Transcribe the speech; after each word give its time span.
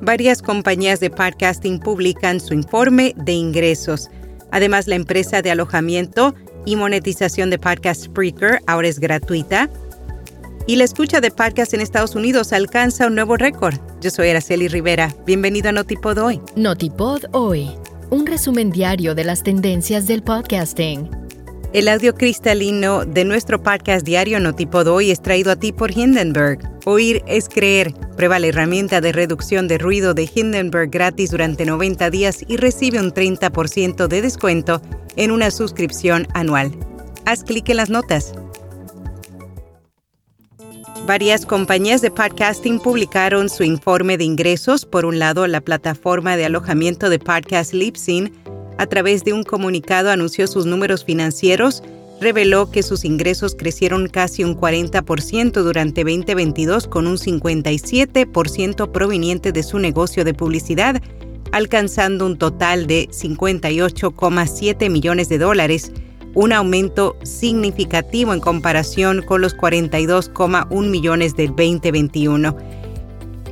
Varias 0.00 0.42
compañías 0.42 1.00
de 1.00 1.10
podcasting 1.10 1.78
publican 1.78 2.40
su 2.40 2.54
informe 2.54 3.14
de 3.16 3.32
ingresos. 3.32 4.10
Además, 4.50 4.86
la 4.86 4.94
empresa 4.94 5.42
de 5.42 5.50
alojamiento 5.50 6.34
y 6.64 6.76
monetización 6.76 7.50
de 7.50 7.58
podcast 7.58 8.04
Spreaker 8.04 8.60
ahora 8.66 8.88
es 8.88 8.98
gratuita. 8.98 9.68
Y 10.66 10.76
la 10.76 10.84
escucha 10.84 11.20
de 11.20 11.30
podcast 11.30 11.74
en 11.74 11.80
Estados 11.80 12.14
Unidos 12.14 12.52
alcanza 12.52 13.06
un 13.06 13.14
nuevo 13.14 13.36
récord. 13.36 13.76
Yo 14.00 14.10
soy 14.10 14.28
Araceli 14.28 14.68
Rivera. 14.68 15.14
Bienvenido 15.26 15.70
a 15.70 15.72
Notipod 15.72 16.18
Hoy. 16.18 16.40
Notipod 16.56 17.24
Hoy, 17.32 17.70
un 18.10 18.26
resumen 18.26 18.70
diario 18.70 19.14
de 19.14 19.24
las 19.24 19.42
tendencias 19.42 20.06
del 20.06 20.22
podcasting. 20.22 21.08
El 21.72 21.86
audio 21.86 22.14
cristalino 22.14 23.04
de 23.04 23.24
nuestro 23.24 23.62
podcast 23.62 24.04
diario 24.04 24.40
Notipod 24.40 24.88
Hoy 24.88 25.12
es 25.12 25.22
traído 25.22 25.52
a 25.52 25.56
ti 25.56 25.72
por 25.72 25.96
Hindenburg. 25.96 26.58
Oír 26.84 27.22
es 27.28 27.48
creer. 27.48 27.94
Prueba 28.20 28.38
la 28.38 28.48
herramienta 28.48 29.00
de 29.00 29.12
reducción 29.12 29.66
de 29.66 29.78
ruido 29.78 30.12
de 30.12 30.28
Hindenburg 30.34 30.90
gratis 30.90 31.30
durante 31.30 31.64
90 31.64 32.10
días 32.10 32.44
y 32.46 32.58
recibe 32.58 33.00
un 33.00 33.14
30% 33.14 34.08
de 34.08 34.20
descuento 34.20 34.82
en 35.16 35.30
una 35.30 35.50
suscripción 35.50 36.28
anual. 36.34 36.70
Haz 37.24 37.44
clic 37.44 37.70
en 37.70 37.78
las 37.78 37.88
notas. 37.88 38.34
Varias 41.06 41.46
compañías 41.46 42.02
de 42.02 42.10
podcasting 42.10 42.78
publicaron 42.80 43.48
su 43.48 43.64
informe 43.64 44.18
de 44.18 44.24
ingresos. 44.24 44.84
Por 44.84 45.06
un 45.06 45.18
lado, 45.18 45.46
la 45.46 45.62
plataforma 45.62 46.36
de 46.36 46.44
alojamiento 46.44 47.08
de 47.08 47.20
podcast 47.20 47.72
Libsyn 47.72 48.34
a 48.76 48.84
través 48.84 49.24
de 49.24 49.32
un 49.32 49.44
comunicado 49.44 50.10
anunció 50.10 50.46
sus 50.46 50.66
números 50.66 51.06
financieros, 51.06 51.82
reveló 52.20 52.70
que 52.70 52.82
sus 52.82 53.04
ingresos 53.04 53.54
crecieron 53.54 54.08
casi 54.08 54.44
un 54.44 54.56
40% 54.56 55.62
durante 55.62 56.04
2022 56.04 56.86
con 56.86 57.06
un 57.06 57.16
57% 57.16 58.92
proveniente 58.92 59.52
de 59.52 59.62
su 59.62 59.78
negocio 59.78 60.24
de 60.24 60.34
publicidad, 60.34 61.02
alcanzando 61.50 62.26
un 62.26 62.36
total 62.36 62.86
de 62.86 63.08
58,7 63.08 64.90
millones 64.90 65.28
de 65.28 65.38
dólares, 65.38 65.92
un 66.34 66.52
aumento 66.52 67.16
significativo 67.24 68.32
en 68.32 68.40
comparación 68.40 69.22
con 69.22 69.40
los 69.40 69.56
42,1 69.56 70.88
millones 70.88 71.34
del 71.34 71.48
2021. 71.48 72.56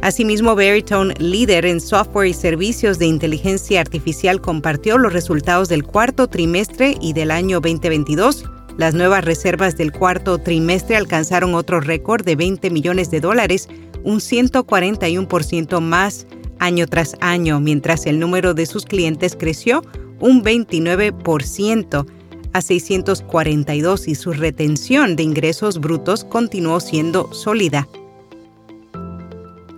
Asimismo, 0.01 0.55
Veritone, 0.55 1.13
líder 1.19 1.67
en 1.67 1.81
software 1.81 2.29
y 2.29 2.35
servicios 2.35 3.01
de 3.01 3.07
inteligencia 3.07 3.81
artificial, 3.81 4.41
compartió 4.41 4.97
los 4.97 5.13
resultados 5.13 5.69
del 5.69 5.83
cuarto 5.83 6.29
trimestre 6.29 6.97
y 7.01 7.15
del 7.15 7.33
año 7.33 7.61
2022. 7.61 8.45
Las 8.79 8.95
nuevas 8.95 9.25
reservas 9.25 9.77
del 9.77 9.91
cuarto 9.91 10.39
trimestre 10.39 10.97
alcanzaron 10.97 11.57
otro 11.57 11.81
récord 11.81 12.25
de 12.25 12.37
20 12.37 12.71
millones 12.71 13.11
de 13.11 13.21
dólares, 13.21 13.69
un 14.05 14.21
141% 14.21 15.81
más 15.81 16.29
año 16.61 16.87
tras 16.87 17.17
año, 17.21 17.59
mientras 17.59 18.07
el 18.07 18.21
número 18.21 18.55
de 18.55 18.67
sus 18.67 18.85
clientes 18.85 19.35
creció 19.37 19.83
un 20.21 20.45
29% 20.45 22.07
a 22.53 22.63
642 22.63 24.07
y 24.07 24.15
su 24.15 24.33
retención 24.33 25.17
de 25.17 25.25
ingresos 25.25 25.81
brutos 25.81 26.23
continuó 26.23 26.79
siendo 26.79 27.33
sólida. 27.35 27.89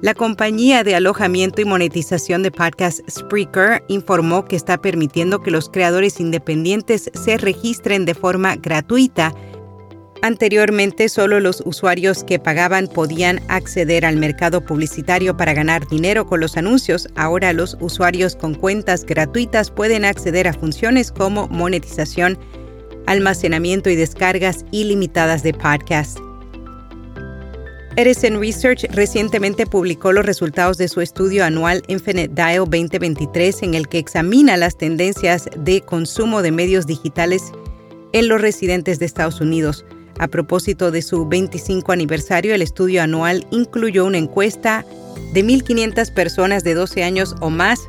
La 0.03 0.15
compañía 0.15 0.83
de 0.83 0.95
alojamiento 0.95 1.61
y 1.61 1.67
monetización 1.67 2.43
de 2.43 2.51
podcast 2.51 3.01
Spreaker 3.07 3.85
informó 3.89 4.47
que 4.47 4.57
está 4.57 4.79
permitiendo 4.79 5.43
que 5.43 5.51
los 5.51 5.69
creadores 5.69 6.21
independientes 6.21 7.11
se 7.13 7.37
registren 7.37 8.07
de 8.07 8.15
forma 8.15 8.57
gratuita. 8.57 9.35
Anteriormente, 10.23 11.11
solo 11.11 11.39
los 11.39 11.63
usuarios 11.67 12.25
que 12.25 12.39
pagaban 12.39 12.87
podían 12.87 13.43
acceder 13.49 14.07
al 14.07 14.17
mercado 14.17 14.65
publicitario 14.65 15.37
para 15.37 15.53
ganar 15.53 15.87
dinero 15.87 16.27
con 16.27 16.41
los 16.41 16.57
anuncios. 16.57 17.07
Ahora 17.15 17.53
los 17.53 17.77
usuarios 17.81 18.37
con 18.37 18.55
cuentas 18.55 19.05
gratuitas 19.05 19.71
pueden 19.71 20.07
acceder 20.07 20.49
a 20.49 20.55
funciones 20.55 21.13
como 21.13 21.47
monetización, 21.49 22.39
almacenamiento 23.07 23.91
y 23.91 23.97
descargas 23.97 24.65
ilimitadas 24.71 25.43
de 25.43 25.53
podcasts. 25.53 26.23
Edison 27.97 28.39
Research 28.39 28.87
recientemente 28.93 29.67
publicó 29.67 30.13
los 30.13 30.25
resultados 30.25 30.79
de 30.79 30.89
su 30.89 31.01
estudio 31.01 31.45
anual 31.45 31.83
Infinite 31.89 32.29
Dial 32.35 32.59
2023 32.59 33.63
en 33.65 33.75
el 33.75 33.89
que 33.89 33.99
examina 33.99 34.57
las 34.57 34.79
tendencias 34.79 35.49
de 35.57 35.81
consumo 35.81 36.41
de 36.41 36.53
medios 36.53 36.87
digitales 36.87 37.53
en 38.13 38.29
los 38.29 38.41
residentes 38.41 39.01
de 39.01 39.07
Estados 39.07 39.41
Unidos. 39.41 39.85
A 40.19 40.29
propósito 40.29 40.91
de 40.91 41.03
su 41.03 41.27
25 41.27 41.91
aniversario, 41.91 42.55
el 42.55 42.63
estudio 42.63 43.03
anual 43.03 43.47
incluyó 43.51 44.07
una 44.07 44.19
encuesta 44.19 44.85
de 45.33 45.45
1.500 45.45 46.15
personas 46.15 46.63
de 46.63 46.75
12 46.75 47.03
años 47.03 47.35
o 47.41 47.51
más 47.51 47.81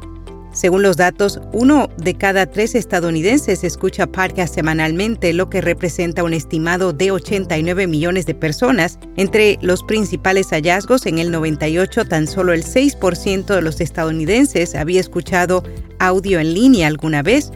según 0.53 0.81
los 0.81 0.97
datos, 0.97 1.39
uno 1.53 1.89
de 1.97 2.15
cada 2.15 2.45
tres 2.45 2.75
estadounidenses 2.75 3.63
escucha 3.63 4.07
podcast 4.07 4.53
semanalmente, 4.53 5.31
lo 5.31 5.49
que 5.49 5.61
representa 5.61 6.25
un 6.25 6.33
estimado 6.33 6.91
de 6.91 7.11
89 7.11 7.87
millones 7.87 8.25
de 8.25 8.35
personas. 8.35 8.99
Entre 9.15 9.57
los 9.61 9.81
principales 9.83 10.49
hallazgos, 10.49 11.05
en 11.05 11.19
el 11.19 11.31
98 11.31 12.03
tan 12.03 12.27
solo 12.27 12.51
el 12.51 12.65
6% 12.65 13.55
de 13.55 13.61
los 13.61 13.79
estadounidenses 13.79 14.75
había 14.75 14.99
escuchado 14.99 15.63
audio 15.99 16.39
en 16.39 16.53
línea 16.53 16.87
alguna 16.87 17.23
vez. 17.23 17.51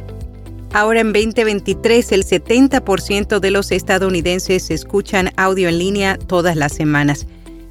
Ahora 0.72 1.01
en 1.01 1.12
2023 1.12 2.12
el 2.13 2.25
70% 2.25 3.39
de 3.39 3.51
los 3.51 3.72
estadounidenses 3.72 4.72
escuchan 4.72 5.31
audio 5.35 5.67
en 5.67 5.79
línea 5.79 6.17
todas 6.17 6.56
las 6.56 6.73
semanas. 6.73 7.27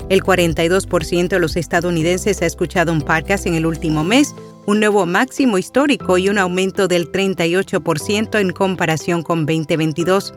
El 0.08 0.22
42% 0.22 1.28
de 1.28 1.38
los 1.38 1.56
estadounidenses 1.56 2.42
ha 2.42 2.46
escuchado 2.46 2.92
un 2.92 3.00
podcast 3.00 3.46
en 3.46 3.54
el 3.54 3.64
último 3.64 4.04
mes, 4.04 4.34
un 4.66 4.80
nuevo 4.80 5.06
máximo 5.06 5.56
histórico 5.56 6.18
y 6.18 6.28
un 6.28 6.38
aumento 6.38 6.88
del 6.88 7.10
38% 7.10 8.38
en 8.38 8.50
comparación 8.50 9.22
con 9.22 9.46
2022. 9.46 10.34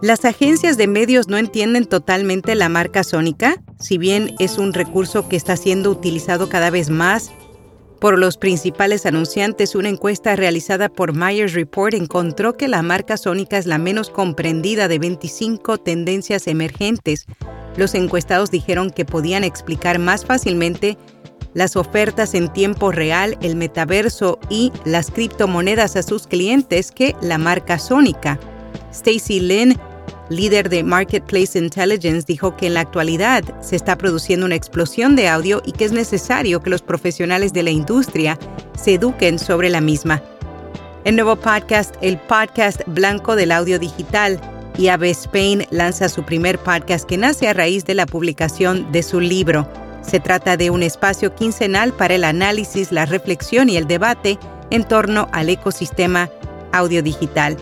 Las 0.00 0.24
agencias 0.24 0.76
de 0.76 0.86
medios 0.86 1.28
no 1.28 1.36
entienden 1.36 1.84
totalmente 1.84 2.54
la 2.54 2.68
marca 2.68 3.04
sónica, 3.04 3.62
si 3.80 3.98
bien 3.98 4.34
es 4.38 4.56
un 4.56 4.72
recurso 4.72 5.28
que 5.28 5.36
está 5.36 5.56
siendo 5.56 5.90
utilizado 5.90 6.48
cada 6.48 6.70
vez 6.70 6.88
más 6.88 7.30
por 8.00 8.16
los 8.16 8.36
principales 8.36 9.06
anunciantes, 9.06 9.74
una 9.74 9.88
encuesta 9.88 10.36
realizada 10.36 10.88
por 10.88 11.16
Myers 11.16 11.52
Report 11.52 11.94
encontró 11.94 12.56
que 12.56 12.68
la 12.68 12.80
marca 12.82 13.16
sónica 13.16 13.58
es 13.58 13.66
la 13.66 13.78
menos 13.78 14.08
comprendida 14.08 14.86
de 14.86 15.00
25 15.00 15.78
tendencias 15.78 16.46
emergentes. 16.46 17.26
Los 17.78 17.94
encuestados 17.94 18.50
dijeron 18.50 18.90
que 18.90 19.04
podían 19.04 19.44
explicar 19.44 20.00
más 20.00 20.24
fácilmente 20.24 20.98
las 21.54 21.76
ofertas 21.76 22.34
en 22.34 22.52
tiempo 22.52 22.90
real, 22.90 23.38
el 23.40 23.54
metaverso 23.54 24.40
y 24.50 24.72
las 24.84 25.12
criptomonedas 25.12 25.94
a 25.94 26.02
sus 26.02 26.26
clientes 26.26 26.90
que 26.90 27.14
la 27.22 27.38
marca 27.38 27.78
sónica. 27.78 28.40
Stacy 28.90 29.38
Lynn, 29.38 29.78
líder 30.28 30.68
de 30.70 30.82
Marketplace 30.82 31.56
Intelligence, 31.56 32.24
dijo 32.26 32.56
que 32.56 32.66
en 32.66 32.74
la 32.74 32.80
actualidad 32.80 33.44
se 33.62 33.76
está 33.76 33.96
produciendo 33.96 34.44
una 34.44 34.56
explosión 34.56 35.14
de 35.14 35.28
audio 35.28 35.62
y 35.64 35.70
que 35.70 35.84
es 35.84 35.92
necesario 35.92 36.60
que 36.60 36.70
los 36.70 36.82
profesionales 36.82 37.52
de 37.52 37.62
la 37.62 37.70
industria 37.70 38.40
se 38.76 38.94
eduquen 38.94 39.38
sobre 39.38 39.70
la 39.70 39.80
misma. 39.80 40.20
El 41.04 41.14
nuevo 41.14 41.36
podcast, 41.36 41.94
el 42.00 42.18
podcast 42.18 42.80
blanco 42.88 43.36
del 43.36 43.52
audio 43.52 43.78
digital, 43.78 44.40
y 44.78 44.88
Ave 44.88 45.10
Spain 45.10 45.66
lanza 45.70 46.08
su 46.08 46.22
primer 46.22 46.58
podcast 46.58 47.06
que 47.06 47.18
nace 47.18 47.48
a 47.48 47.52
raíz 47.52 47.84
de 47.84 47.94
la 47.94 48.06
publicación 48.06 48.90
de 48.92 49.02
su 49.02 49.20
libro. 49.20 49.68
Se 50.02 50.20
trata 50.20 50.56
de 50.56 50.70
un 50.70 50.84
espacio 50.84 51.34
quincenal 51.34 51.92
para 51.92 52.14
el 52.14 52.24
análisis, 52.24 52.92
la 52.92 53.04
reflexión 53.04 53.68
y 53.68 53.76
el 53.76 53.88
debate 53.88 54.38
en 54.70 54.84
torno 54.84 55.28
al 55.32 55.50
ecosistema 55.50 56.30
audio 56.72 57.02
digital. 57.02 57.56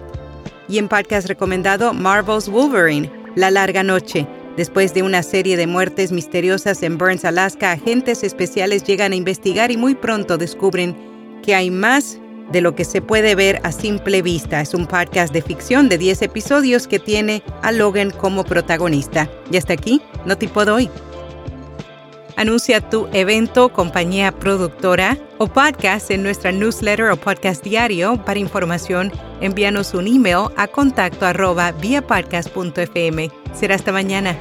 Y 0.69 0.79
en 0.79 0.89
podcast 0.89 1.27
recomendado 1.27 1.95
Marvel's 1.95 2.49
Wolverine, 2.49 3.11
La 3.35 3.51
larga 3.51 3.83
noche. 3.83 4.27
Después 4.57 4.93
de 4.95 5.03
una 5.03 5.23
serie 5.23 5.57
de 5.57 5.67
muertes 5.67 6.13
misteriosas 6.13 6.83
en 6.83 6.99
Burns, 6.99 7.25
Alaska, 7.25 7.73
agentes 7.73 8.25
especiales 8.25 8.85
llegan 8.85 9.13
a 9.13 9.17
investigar 9.17 9.71
y 9.71 9.77
muy 9.77 9.95
pronto 9.95 10.39
descubren 10.39 10.97
que 11.43 11.55
hay 11.55 11.71
más 11.71 12.19
de 12.51 12.61
lo 12.61 12.75
que 12.75 12.85
se 12.85 13.03
puede 13.03 13.35
ver 13.35 13.61
a 13.65 13.73
simple 13.73 14.23
vista. 14.23 14.61
Es 14.61 14.75
un 14.75 14.87
podcast 14.87 15.33
de 15.33 15.43
ficción 15.43 15.89
de 15.89 15.99
10 15.99 16.23
episodios 16.23 16.87
que 16.87 16.99
tiene 16.99 17.43
a 17.63 17.73
Logan 17.73 18.11
como 18.11 18.45
protagonista. 18.45 19.31
Y 19.51 19.57
hasta 19.57 19.73
aquí, 19.73 20.03
no 20.25 20.37
puedo 20.49 20.75
hoy. 20.75 20.91
Anuncia 22.37 22.83
tu 22.83 23.09
evento, 23.15 23.71
compañía 23.71 24.31
productora 24.31 25.17
o 25.39 25.47
podcast 25.47 26.11
en 26.11 26.23
nuestra 26.23 26.53
newsletter 26.53 27.07
o 27.07 27.17
podcast 27.17 27.65
diario. 27.65 28.23
Para 28.25 28.39
información, 28.39 29.11
envíanos 29.41 29.95
un 29.95 30.07
email 30.07 30.49
a 30.57 30.67
contacto 30.67 31.25
arroba 31.25 31.73
Será 33.55 33.75
hasta 33.75 33.91
mañana. 33.91 34.37